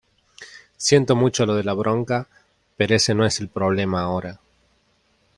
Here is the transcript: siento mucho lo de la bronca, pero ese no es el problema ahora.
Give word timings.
siento 0.77 1.15
mucho 1.15 1.45
lo 1.45 1.53
de 1.53 1.63
la 1.63 1.73
bronca, 1.75 2.27
pero 2.75 2.95
ese 2.95 3.13
no 3.13 3.23
es 3.23 3.39
el 3.39 3.49
problema 3.49 4.01
ahora. 4.01 4.39